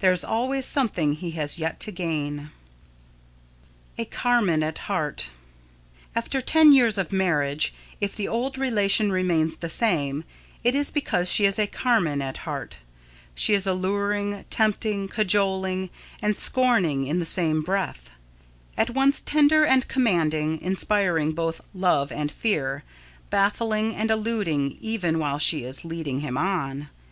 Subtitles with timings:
[0.00, 2.50] There is always something he has yet to gain.
[3.96, 5.30] [Sidenote: A Carmen at Heart]
[6.16, 10.24] After ten years of marriage, if the old relation remains the same,
[10.64, 12.78] it is because she is a Carmen at heart.
[13.36, 15.90] She is alluring, tempting, cajoling
[16.20, 18.10] and scorning in the same breath;
[18.76, 22.82] at once tender and commanding, inspiring both love and fear,
[23.30, 26.88] baffling and eluding even while she is leading him on.